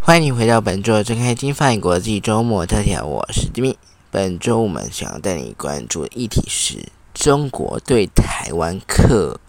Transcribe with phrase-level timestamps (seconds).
[0.00, 3.78] 欢迎你回到本周的《睁开金饭国际周末特调》，我是吉米。
[4.10, 9.40] 本周我们想要带你关注的议题是中国对台湾课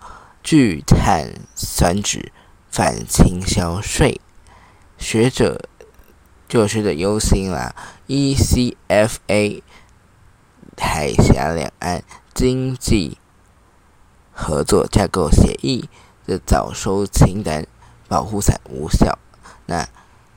[0.42, 2.32] 聚碳酸酯
[2.72, 4.22] 反倾销税，
[4.98, 5.68] 学者
[6.48, 7.76] 就学者忧心啦。
[8.08, 9.62] ECFA
[10.78, 12.04] 海峡两岸
[12.34, 13.18] 经济
[14.34, 15.90] 合作架构协议
[16.26, 17.66] 的早收清单
[18.08, 19.18] 保护伞无效，
[19.66, 19.88] 那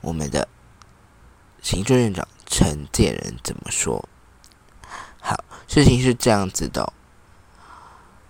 [0.01, 0.47] 我们的
[1.61, 4.07] 行政院长陈建仁怎么说？
[5.21, 6.93] 好，事情是这样子的。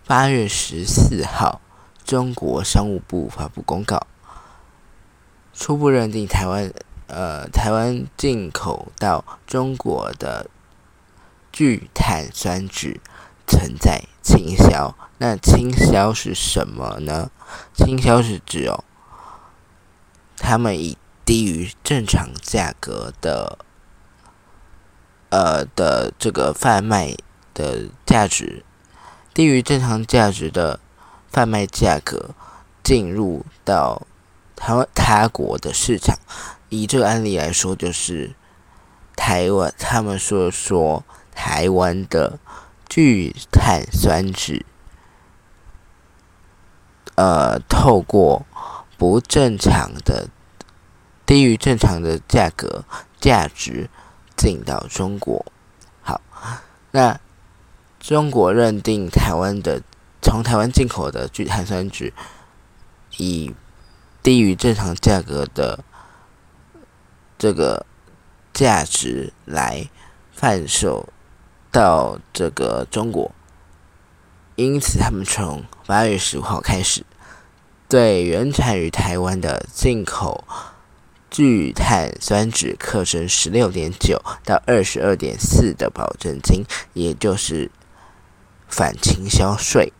[0.08, 1.62] 八月十四号，
[2.03, 4.08] 中国商务部发布公告，
[5.53, 6.73] 初步认定台湾
[7.05, 10.50] 呃台湾进口到中国的
[11.59, 13.02] 聚碳酸酯
[13.45, 14.95] 存在倾销。
[15.17, 17.30] 那倾销是什么呢？
[17.75, 18.86] 倾销是指哦，
[20.38, 23.58] 他们以低于正常价格的。
[25.31, 27.16] 呃的这个贩卖
[27.53, 28.66] 的价值
[29.31, 30.80] 低于正常价值的
[31.28, 32.31] 贩卖价格
[32.81, 34.08] 进入到
[34.55, 36.17] 台湾他国的市场，
[36.70, 38.33] 以这个案例来说，就是
[39.16, 41.03] 台湾他们说说
[41.42, 42.38] 台湾的
[42.90, 44.66] 聚碳酸酯，
[47.16, 48.45] 呃，透过
[48.98, 50.28] 不正常的
[51.26, 52.84] 低于正常的价格
[53.22, 53.90] 价值。
[54.40, 55.45] 进到中国，
[56.02, 56.22] 好，
[56.92, 57.20] 那
[58.00, 59.82] 中国认定台湾的
[60.22, 62.14] 从台湾进口的聚碳酸酯
[63.17, 63.54] 以
[64.23, 65.84] 低于正常价格的
[67.38, 67.86] 这个
[68.54, 69.90] 价值来
[70.32, 71.10] 贩售
[71.72, 73.31] 到这个中国，
[74.56, 77.06] 因此他们从八月十五号开始
[77.88, 80.44] 对原产于台湾的进口。
[81.32, 87.70] 聚碳酸酯课征十六点九到二十二点四的保证金，也就是
[88.67, 89.93] 反倾销税。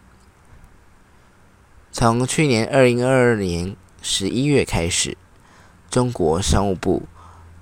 [1.92, 5.16] 从去年二零二二年十一月开始，
[5.92, 7.04] 中国商务部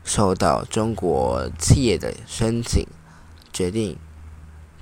[0.06, 2.88] 收到中国企业的申请，
[3.52, 3.98] 决定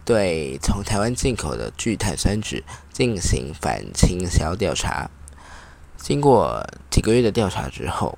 [0.06, 5.10] 对从台湾进口的聚碳酸酯进行反倾销调查。
[5.98, 8.18] 经过几个月的调查之后，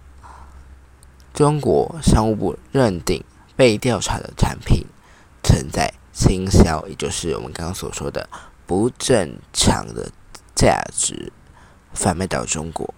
[1.33, 3.23] 中国商务部认定
[3.55, 4.85] 被调查的产品
[5.41, 8.27] 存在倾销，也就是我们刚刚所说的
[8.65, 10.11] 不正常的
[10.53, 11.31] 价值
[11.93, 12.93] 贩卖到中国。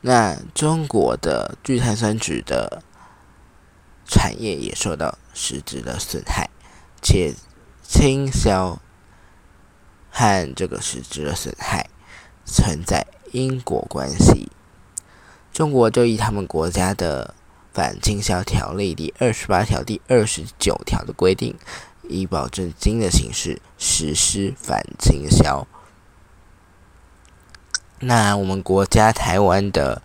[0.00, 2.82] 那中国的聚碳酸酯的
[4.06, 6.48] 产业也受到实质的损害，
[7.08, 7.36] 且
[7.84, 8.80] 倾销
[10.10, 11.88] 和这个实质的损害
[12.44, 14.50] 存在因果关系。
[15.52, 17.32] 中国就以他们国家的
[17.72, 21.56] 反倾销条例第二十八条、第二十九条的规定，
[22.08, 25.64] 以保证金的形式实施反倾销。
[28.00, 30.02] 那我们国家台湾的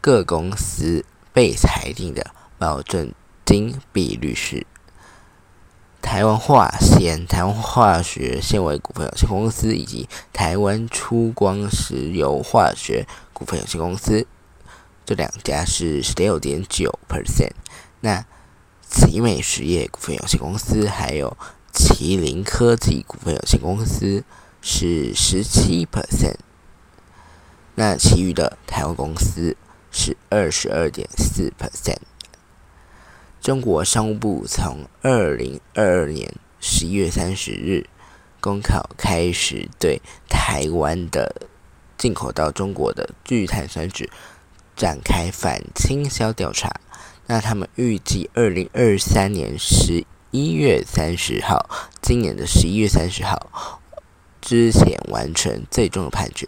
[0.00, 3.14] 各公司被裁定的保证
[3.46, 4.66] 金比率是：
[6.02, 14.26] 台湾化纤、台湾化学纤维股份有限公司以及台湾出光石油化学股份有限公司。
[15.06, 17.52] 这两家是十六点九 percent，
[18.00, 18.24] 那
[18.88, 21.36] 奇美实业股份有限公司还有
[21.72, 24.22] 麒麟科技股份有限公司
[24.62, 26.36] 是十七 percent，
[27.74, 29.56] 那其余的台湾公司
[29.90, 31.98] 是二十二点四 percent。
[33.40, 36.30] 中国商务部从二零二二年
[36.60, 37.86] 十一月三十日
[38.38, 41.46] 公考开始对台湾的
[41.96, 44.10] 进口到中国的聚碳酸酯。
[44.76, 46.70] 展开反倾销调查，
[47.26, 51.68] 那他们预计二零二三年十一月三十号，
[52.00, 53.80] 今年的十一月三十号
[54.40, 56.46] 之前完成最终的判决。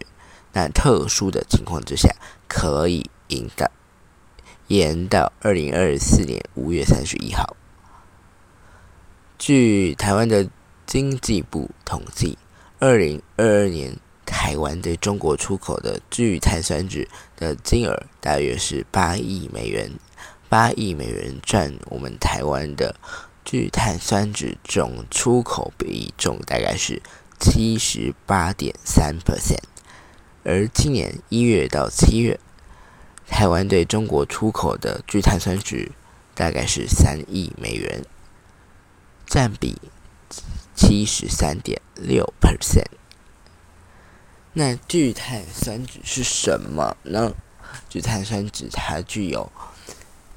[0.53, 2.09] 那特殊的情况之下，
[2.47, 3.69] 可以引导
[4.67, 7.55] 延到二零二四年五月三十一号。
[9.37, 10.49] 据台湾的
[10.85, 12.37] 经济部统计，
[12.79, 13.97] 二零二二年。
[14.25, 17.07] 台湾对中国出口的聚碳酸酯
[17.37, 19.91] 的金额大约是八亿美元，
[20.49, 22.95] 八亿美元占我们台湾的
[23.45, 27.01] 聚碳酸酯总出口比重大概是
[27.39, 29.63] 七十八点三 percent。
[30.43, 32.39] 而今年一月到七月，
[33.27, 35.91] 台湾对中国出口的聚碳酸酯
[36.35, 38.03] 大概是三亿美元，
[39.25, 39.81] 占比
[40.75, 42.85] 七十三点六 percent。
[44.53, 47.33] 那聚碳酸酯是什么呢？
[47.89, 49.51] 聚碳酸酯它具有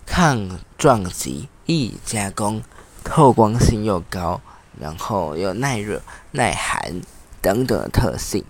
[0.06, 2.62] 抗撞击、易加工、
[3.04, 4.40] 透光性又高，
[4.80, 7.02] 然后又耐热、耐寒
[7.42, 8.44] 等等特性，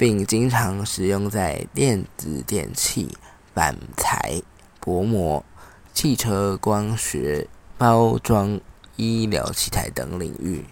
[0.00, 3.18] 并经常使用在电子电器、
[3.52, 4.40] 板材、
[4.80, 5.44] 薄膜、
[5.92, 8.58] 汽车光学包装、
[8.96, 10.64] 医疗器材等领域。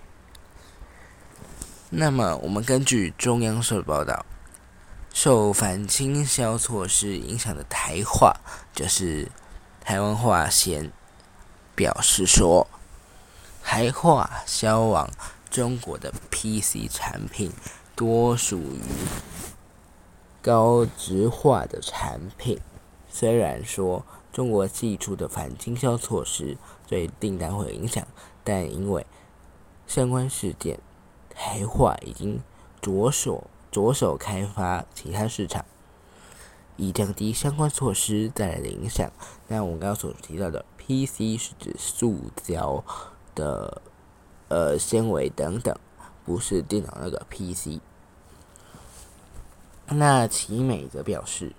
[1.90, 4.24] 那么，我们根据中央社报道，
[5.12, 8.34] 受反倾销措施影响的台化，
[8.74, 9.30] 就是
[9.82, 10.90] 台湾化纤，
[11.74, 12.66] 表示说，
[13.62, 15.10] 台化销往
[15.50, 17.52] 中国的 PC 产品
[17.98, 18.80] 多属于
[20.40, 22.60] 高值化的产品。
[23.10, 26.56] 虽然说中国寄出的反倾销措施
[26.86, 28.06] 对订单会有影响，
[28.44, 29.04] 但因为
[29.88, 30.78] 相关事件。
[31.40, 32.40] 台化已经
[32.80, 35.64] 着手着手开发其他市场，
[36.76, 39.08] 以降低相关措施带来的影响。
[39.46, 42.84] 那我们刚刚所提到的 PC 是指塑胶
[43.36, 43.80] 的
[44.48, 45.78] 呃纤维等等，
[46.28, 47.80] 不是电脑那个 PC。
[49.86, 51.54] 那奇美则表示，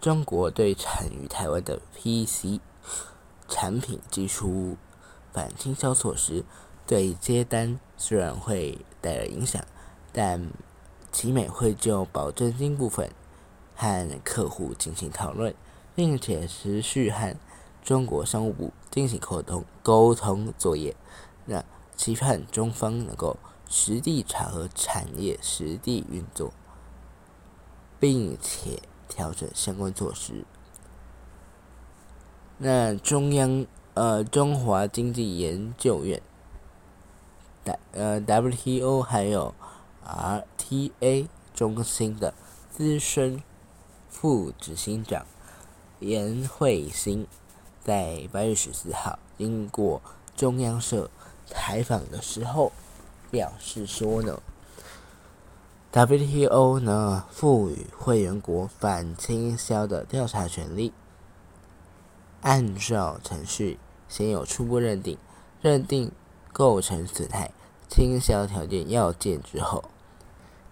[0.00, 2.60] 中国对产于台湾的 PC
[3.46, 4.78] 产品寄出
[5.32, 6.44] 反倾销措施，
[6.86, 8.78] 对接单虽然会。
[9.00, 9.64] 带来影响，
[10.12, 10.50] 但
[11.12, 13.08] 奇美会就保证金部分
[13.76, 15.54] 和客户进行讨论，
[15.94, 17.36] 并且持续和
[17.84, 20.96] 中国商务部进行沟通沟通作业，
[21.46, 21.64] 那
[21.96, 23.36] 期盼中方能够
[23.68, 26.52] 实地查核产业实地运作，
[28.00, 30.44] 并且调整相关措施。
[32.56, 36.20] 那中央呃中华经济研究院。
[37.92, 39.54] 呃，WTO 还有
[40.06, 42.32] RTA 中心的
[42.70, 43.42] 资深
[44.08, 45.26] 副执行长
[46.00, 47.26] 严慧欣，
[47.84, 50.00] 在八月十四号经过
[50.34, 51.10] 中央社
[51.44, 52.72] 采访的时候，
[53.30, 54.40] 表示说呢
[55.92, 60.92] ，WTO 呢赋予会员国反倾销的调查权利，
[62.42, 63.78] 按照程序
[64.08, 65.18] 先有初步认定，
[65.60, 66.12] 认定
[66.52, 67.50] 构成损害。
[67.88, 69.84] 倾销条件要件之后，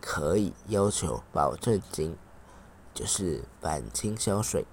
[0.03, 2.15] 可以要求保证金，
[2.93, 4.67] 就是反倾销税。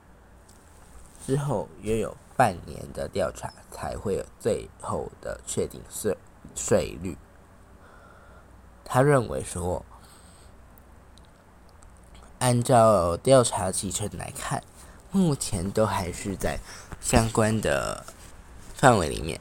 [1.26, 6.18] 之后约有半年的调查，才会有最后的确定税
[6.54, 7.18] 税率。
[8.86, 9.86] 他认为说，
[12.40, 14.64] 按照调查进程来看，
[15.12, 16.60] 目前都还是在
[17.00, 18.06] 相关的
[18.76, 19.40] 范围里面。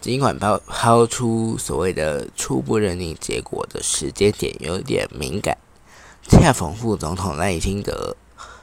[0.00, 5.58] 尽管抛抛出所谓的初步认定结果的时间点有点敏感，
[6.22, 8.16] 恰逢副总统赖清德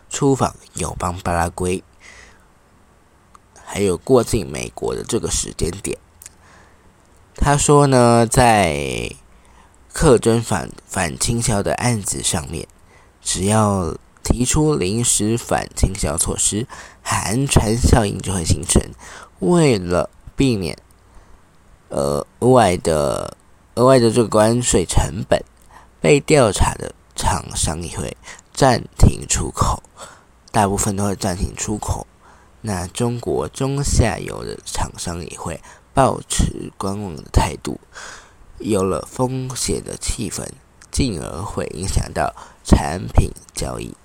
[0.10, 1.84] 出访友邦巴拉圭，
[3.66, 6.00] 还有过境美国的这个时间点，
[7.36, 9.14] 他说呢，在
[9.96, 12.68] 克征反反倾销的案子上面，
[13.22, 13.96] 只要
[14.26, 16.68] 提出临时反倾销措施，
[17.02, 18.82] 寒蝉效应就会形成。
[19.40, 20.78] 为了避免，
[21.92, 23.38] 额外的
[23.76, 25.42] 额外的这个关税成本，
[26.02, 28.18] 被调查的厂商也会
[28.54, 29.82] 暂停出口，
[30.52, 32.06] 大部分都会暂停出口。
[32.60, 35.62] 那中国中下游的厂商也会
[35.94, 37.80] 保持观望的态度，
[38.60, 40.48] 有了风险的气氛，
[40.92, 42.34] 进而会影响到
[42.64, 43.96] 产品交易。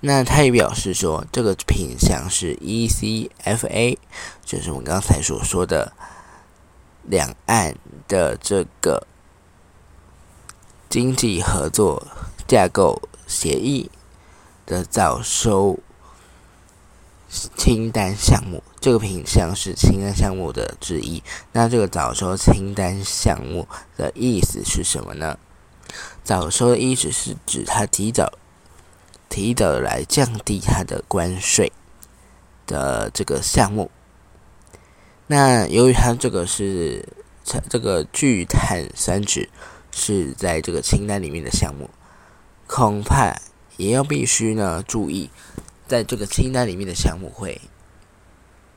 [0.00, 3.98] 那他也表示说，这个品相是 ECFA，
[4.44, 5.92] 就是我们刚才所说的
[7.02, 7.76] 两岸
[8.08, 9.06] 的这个
[10.88, 12.06] 经济合作
[12.48, 13.90] 架构协议
[14.64, 15.78] 的早收
[17.56, 18.62] 清单项目。
[18.80, 21.22] 这个品项是清单项目的之一。
[21.52, 25.38] 那这个早收清单项目的意思是什么呢？
[26.24, 28.32] 早收的意思是指它提早。
[29.32, 31.72] 提早来降低它的关税
[32.66, 33.88] 的这个项目，
[35.28, 37.08] 那由于它这个是
[37.68, 39.48] 这个聚碳酸酯
[39.92, 41.88] 是在这个清单里面的项目，
[42.66, 43.32] 恐怕
[43.76, 45.30] 也要必须呢注意，
[45.90, 47.60] 在这个清单里面的项目会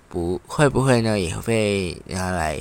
[0.10, 2.58] 不会不会呢也会拿来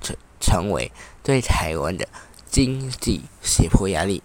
[0.00, 0.92] 成成为
[1.24, 2.06] 对台湾的
[2.48, 4.22] 经济胁迫压力。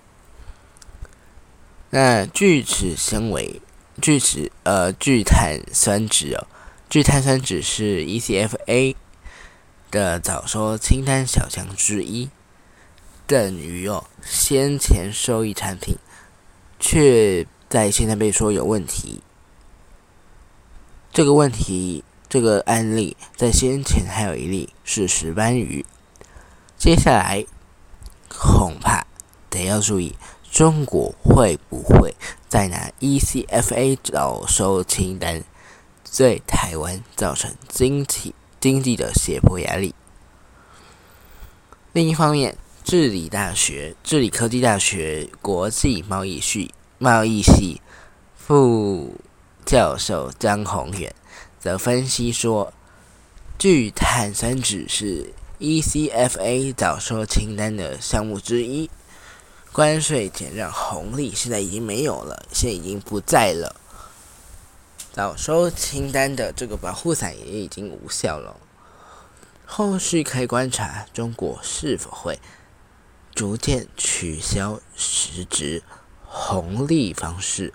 [1.89, 3.59] 那聚酯纤维、
[3.99, 6.45] 聚酯呃聚碳酸酯哦，
[6.87, 8.95] 聚碳酸酯是 ECFA
[9.89, 12.29] 的早说清单小项之一，
[13.25, 15.97] 等于哦先前收益产品，
[16.79, 19.23] 却在现在被说有问题。
[21.13, 25.85] 这个问题，这个案例在先前还有一例是石斑鱼，
[26.77, 27.45] 接下来
[28.29, 29.05] 恐怕
[29.49, 30.15] 得要注意，
[30.49, 32.15] 中国会不会
[32.47, 35.43] 再拿 ECFA 早收清单
[36.15, 38.33] 对台湾造成经济？
[38.61, 39.93] 经济的胁迫压力。
[41.91, 47.81] 另一方面，治理大学、治理科技大学国际贸易系贸易系
[48.37, 49.15] 副
[49.71, 51.15] 教授张宏远
[51.57, 52.73] 则分析说，
[53.57, 58.89] 聚碳酸酯是 ECFA 早收清单的项目之一，
[59.71, 63.77] 关税减让红利现在已经没有了，现在已经不在了。
[65.13, 68.57] 早收清单的这个保护伞也已经无效了，
[69.65, 72.41] 后续可以观察中国是否会
[73.33, 75.81] 逐渐取消实质
[76.25, 77.73] 红利方式。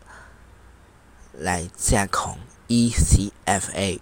[1.39, 2.39] 来架空
[2.69, 4.01] ECFA。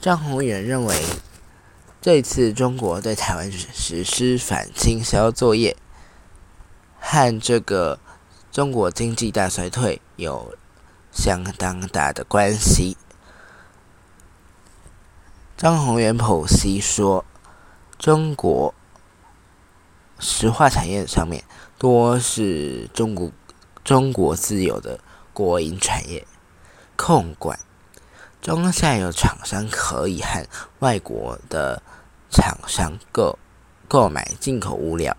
[0.00, 0.96] 张宏远认为，
[2.00, 5.76] 这次中国对台湾实施反倾销作业，
[6.98, 7.98] 和这个
[8.52, 10.56] 中国经济大衰退有。
[11.12, 12.96] 相当大的关系。
[15.56, 17.24] 张宏远剖析说，
[17.98, 18.72] 中国
[20.20, 21.42] 石化产业上面
[21.78, 23.32] 多是中国
[23.82, 25.00] 中国自有的
[25.32, 26.26] 国营产业
[26.96, 27.58] 控管，
[28.40, 30.46] 中下游厂商可以和
[30.80, 31.82] 外国的
[32.30, 33.38] 厂商购
[33.88, 35.16] 购买进口物料。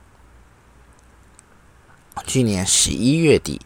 [2.26, 3.62] 去年十一月底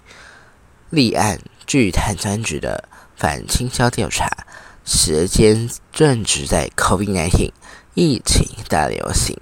[0.90, 1.40] 立案。
[1.68, 4.46] 据碳酸酯的反倾销调查，
[4.86, 7.52] 时间正值在 COVID-19
[7.96, 9.36] 疫情大流行，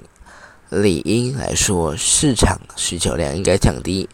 [0.70, 4.08] 理应来说市场需求量应该降低，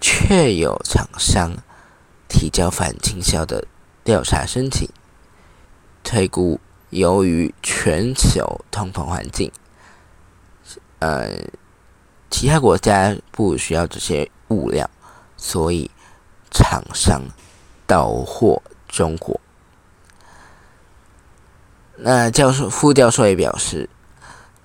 [0.00, 1.58] 却有厂商
[2.32, 3.66] 提交反倾销的
[4.02, 4.88] 调查申请，
[6.02, 6.58] 推估
[6.88, 9.52] 由于全球通膨环境，
[11.00, 11.28] 呃，
[12.30, 14.88] 其他国家不需要这些物料，
[15.36, 15.90] 所以
[16.50, 17.22] 厂商。
[17.84, 19.38] 到货中国。
[21.96, 23.90] 那教授副教授也表示，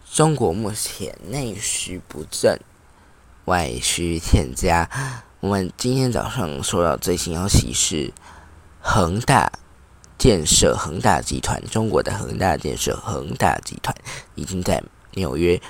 [0.10, 2.58] 中国目前内需不振，
[3.44, 4.90] 外需欠佳。
[5.40, 8.12] 我们今天早上收到最新消息是，
[8.82, 9.52] 恒大
[10.18, 13.96] 建设恒大集团，中国的恒大建设恒大集团
[14.34, 15.62] 已经在纽约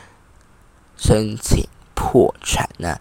[0.95, 2.69] 申请破产。
[2.77, 2.97] 那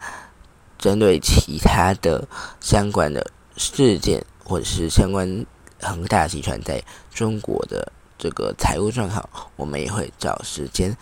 [0.76, 2.26] 针对其他的
[2.60, 4.24] 相关的事件。
[4.48, 5.44] 或者是相关
[5.80, 6.80] 恒大集团在
[7.12, 10.96] 中国的这个财务状况，我们也会找时间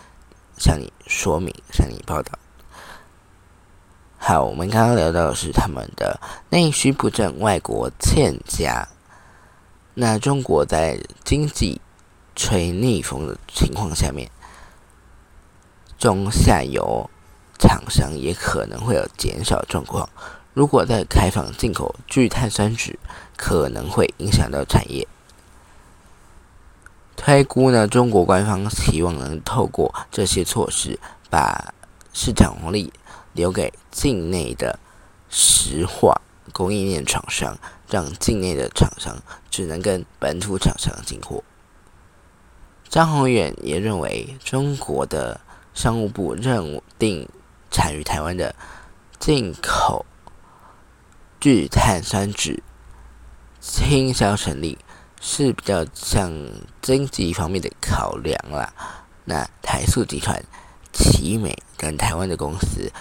[0.57, 2.31] 向你说明、向你报道。
[4.27, 8.87] 好，我们刚刚聊到的是他们的内需不振、外国欠佳。
[9.93, 11.79] 那中国在经济
[12.35, 14.27] 吹逆风的情况下面，
[15.99, 17.07] 中下游
[17.59, 20.09] 厂商也可能会有减少状况。
[20.55, 22.97] 如果在开放进口聚碳酸酯，
[23.37, 25.07] 可能会影响到产业。
[27.15, 31.71] 推估呢，中国官方希望能透过这些措施，把
[32.11, 32.91] 市场红利
[33.35, 34.79] 留给境内的
[35.29, 36.19] 石化
[36.51, 37.55] 供应链厂商，
[37.87, 41.43] 让境内的厂商只能跟本土厂商进货。
[42.89, 45.41] 张宏远也认为，中国的
[45.73, 47.29] 商务部认定
[47.69, 48.55] 产于台湾的
[49.19, 50.05] 进口。
[51.37, 52.59] 聚碳酸酯
[53.59, 54.79] 倾销成立
[55.21, 56.31] 是比较像
[56.81, 58.73] 经济方面的考量啦。
[59.25, 60.43] 那台塑集团、
[60.91, 62.91] 奇美跟台湾的公司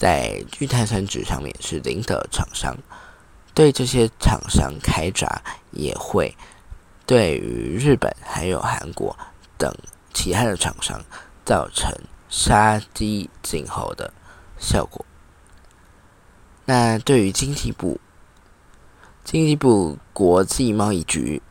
[0.00, 2.74] 在聚碳酸酯上面是零的厂商，
[3.52, 5.42] 对这些厂商开闸
[5.72, 6.34] 也会
[7.04, 9.14] 对于日本还有韩国
[9.58, 9.70] 等
[10.14, 10.98] 其他的厂商
[11.44, 11.92] 造成
[12.30, 14.10] 杀鸡儆猴的
[14.58, 15.04] 效果。
[16.64, 18.00] 那对于经济部，
[19.22, 21.42] 经济部国际贸易局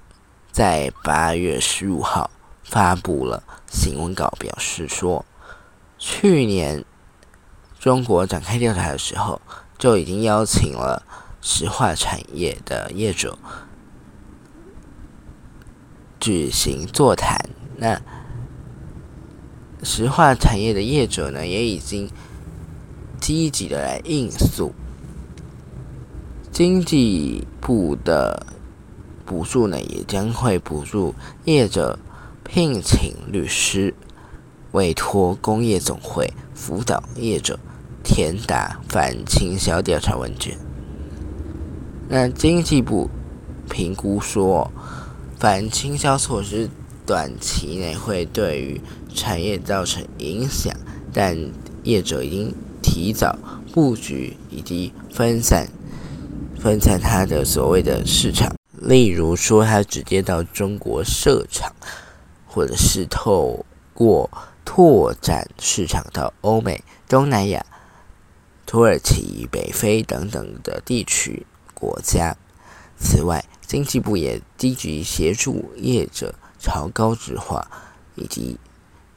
[0.51, 2.31] 在八月十五号
[2.63, 5.23] 发布了新闻稿，表示说，
[5.99, 6.83] 去年
[7.79, 9.41] 中国展开调查的时候，
[9.77, 11.01] 就已经邀请了
[11.41, 13.39] 石化产业的业者
[16.19, 17.49] 举行座谈。
[17.77, 18.01] 那
[19.81, 22.11] 石化产业的业者呢，也已经
[23.21, 24.73] 积极的来应诉。
[26.51, 28.45] 经济部的
[29.25, 31.97] 补助呢，也将会补助业者
[32.43, 33.95] 聘请律师，
[34.73, 37.57] 委托工业总会辅导业者
[38.11, 40.57] 填答反倾销调查问卷。
[42.07, 43.07] 那经济部
[43.69, 44.71] 评估说，
[45.37, 46.67] 反倾销措施
[47.05, 48.81] 短期内会对于
[49.13, 50.75] 产业造成影响，
[51.13, 51.37] 但
[51.83, 53.37] 业者已经提早
[53.71, 55.67] 布局以及分散
[56.59, 61.71] 分散它的所谓的市场，例如说，它直接到中国设厂，
[62.47, 63.63] 或者是透
[63.93, 64.31] 过
[64.65, 67.63] 拓展市场到欧美、东南亚、
[68.69, 72.37] 土耳其、北非等等的地区国家。
[72.99, 77.67] 此外，经济部也积极协助业者朝高质化
[78.13, 78.59] 以及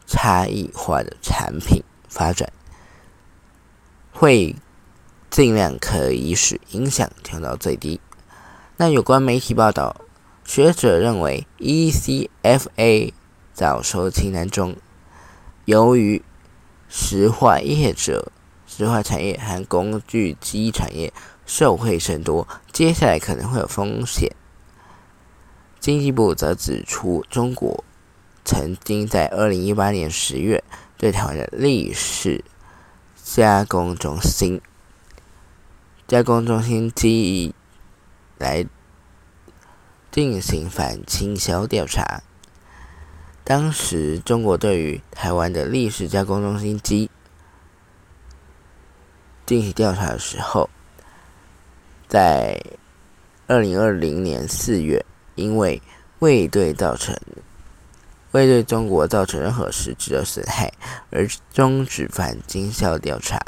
[0.06, 2.50] 差异化的产品发展，
[4.10, 4.56] 会
[5.28, 8.00] 尽量可以使影响调到最低。
[8.78, 10.00] 那有关媒体报道，
[10.46, 13.12] 学者认为 ECFA
[13.52, 14.74] 早收清单中。
[15.66, 16.22] 由于
[16.88, 18.32] 石化业者、
[18.74, 21.12] 石化产业和工具机产业
[21.44, 24.34] 受惠甚多，接下来可能会有风险。
[25.78, 27.84] 经济部则指出，中国
[28.46, 30.64] 曾经在二零一八年十月
[30.96, 32.42] 对台湾的立式
[33.22, 34.62] 加工中心、
[36.08, 37.54] 加工中心机
[38.38, 38.64] 来
[40.10, 42.22] 进行反倾销调查。
[43.44, 47.10] 当时，中国对于台湾的历史加工中心机
[49.46, 50.68] 进行调查的时候，
[52.08, 52.62] 在
[53.46, 55.80] 二零二零年四月，因为
[56.20, 57.16] 未对造成
[58.32, 60.72] 未对中国造成任何实质的损害
[61.10, 63.38] 而终止反经销调查。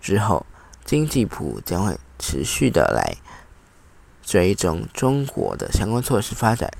[0.00, 0.46] 之后，
[0.84, 3.16] 经济部将会持续的来
[4.22, 6.70] 追踪中国的相关措施发展，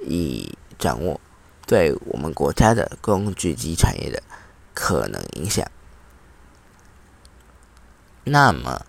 [0.00, 1.20] 以掌握。
[1.66, 4.22] 对我们国家的工具机产业的
[4.72, 5.66] 可能影响。
[8.28, 8.84] 那么，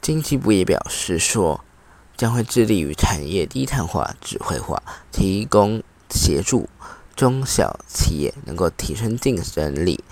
[0.00, 1.64] 经济部也表示说，
[2.16, 4.80] 将会致力于产业低碳化、智慧化，
[5.10, 6.68] 提供协助
[7.16, 10.04] 中小企业能够提升竞争力，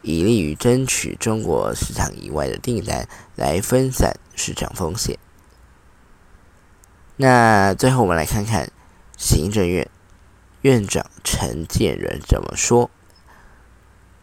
[0.00, 5.18] 以利于争取中国市场以外的订单，来分散市场风险。
[7.16, 8.72] 那最后，我们来看看
[9.18, 9.88] 行政院。
[10.62, 12.88] 院长陈建仁怎么说？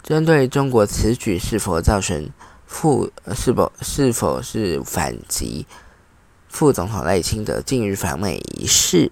[0.02, 2.32] 针对中国此举是否造成
[2.70, 5.66] 副是否是否是反击
[6.48, 9.12] 副总统赖清德近日访美一事，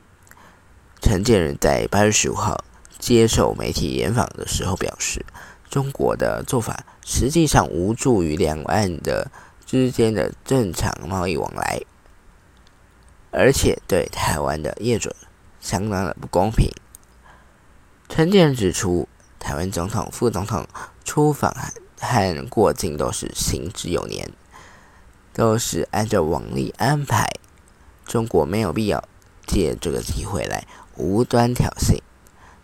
[1.01, 2.63] 陈建仁在八月十五号
[2.99, 5.25] 接受媒体联访的时候表示，
[5.69, 9.29] 中国的做法实际上无助于两岸的
[9.65, 11.81] 之间的正常贸易往来，
[13.31, 15.15] 而且对台湾的业者
[15.59, 16.71] 相当的不公平。
[18.07, 20.65] 陈建仁指出，台湾总统、副总统
[21.03, 21.53] 出访
[21.99, 24.31] 和过境都是行之有年，
[25.33, 27.27] 都是按照往例安排。
[28.05, 29.03] 中国没有必要
[29.45, 31.99] 借这个机会来无端挑衅。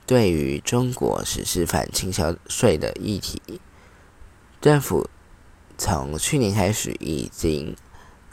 [0.06, 3.42] 对于中国实施反倾销税的议题，
[4.62, 5.10] 政府
[5.78, 7.76] 从去年开始已经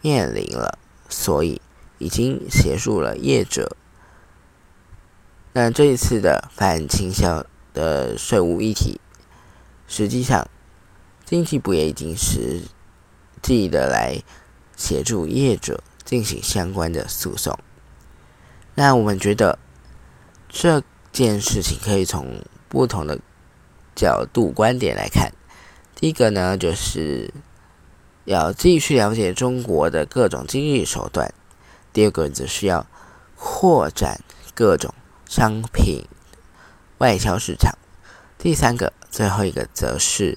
[0.03, 1.61] 面临了，所以
[1.99, 3.77] 已经协助了业者。
[5.53, 9.01] 那这一次的反倾销的税务议题，
[9.87, 10.49] 实际上
[11.31, 12.61] 经济部也已经实
[13.41, 14.21] 际的来
[14.77, 17.57] 协助业者进行相关的诉讼。
[18.75, 19.57] 那我们觉得
[20.49, 23.21] 这件事情可以从不同的
[23.95, 25.31] 角度观点来看。
[25.95, 27.33] 第一个呢，就是
[28.25, 31.29] 要继续了解中国的各种经济手段；
[31.93, 32.85] 第二个则是要
[33.37, 34.21] 扩展
[34.53, 34.93] 各种。
[35.29, 36.07] 商品
[36.99, 37.79] 外销市场，
[38.37, 40.37] 第三个、最后一个则是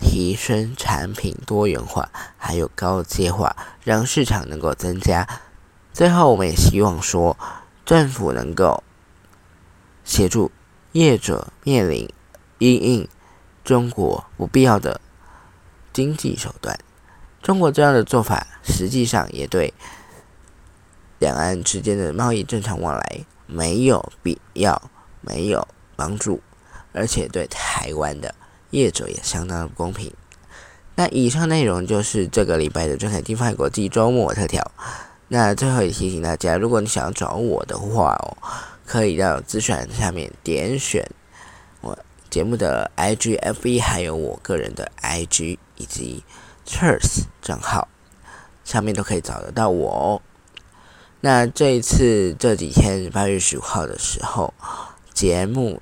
[0.00, 5.28] 提升产品多元化，还有高阶化，让市场能够增加。
[5.92, 7.36] 最后，我们也希望说，
[7.84, 8.82] 政府能够
[10.04, 10.50] 协助
[10.92, 12.08] 业者面临
[12.58, 13.08] 因应
[13.62, 15.00] 中国不必要的
[15.92, 16.78] 经济手段。
[17.42, 19.72] 中国这样的做法，实际上也对
[21.18, 23.24] 两岸之间的贸易正常往来。
[23.52, 24.80] 没有必要，
[25.20, 26.40] 没有帮助，
[26.92, 28.32] 而且对台湾的
[28.70, 30.12] 业者也相当的不公平。
[30.96, 34.70] 那以上内容就是这个礼拜的中海金发国际周末特调。
[35.28, 38.36] 那最后也提醒大家，如果你想要找我的话哦，
[38.84, 41.08] 可以到资讯下面点选
[41.80, 41.96] 我
[42.28, 46.24] 节目的 IGFB，还有我个人的 IG 以及
[46.66, 47.88] Cheers 账号，
[48.64, 50.22] 上面都可以找得到我哦。
[51.20, 54.52] 那这一次这几天八月十五号的时候，
[55.14, 55.80] 节目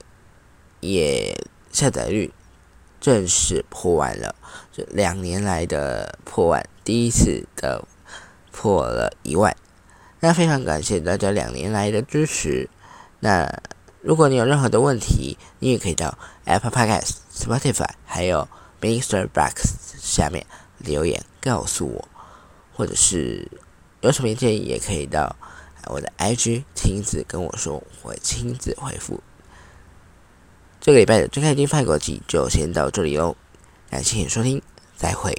[0.81, 1.37] 也
[1.73, 2.33] 下载率
[3.01, 4.35] 正式破万了，
[4.73, 7.85] 这两年来的破万，第一次的
[8.53, 9.57] 破了一万。
[10.21, 12.69] 那非常感谢大家两年来的支持。
[13.21, 13.63] 那
[14.01, 18.49] 如果你有任何的问题，你也可以到 Apple Podcast、Spotify 还有
[18.81, 19.29] Mr.
[19.29, 20.47] Box 下面
[20.79, 22.09] 留言告诉我，
[22.75, 23.49] 或者是
[24.01, 25.37] 有什么建议，也可以到
[25.87, 29.21] 我的 IG 亲自跟我说，我会亲自回复。
[30.81, 33.37] 这个礼拜的《睁开金饭国际》就先到这里喽，
[33.91, 34.63] 感谢收听，
[34.97, 35.37] 再会。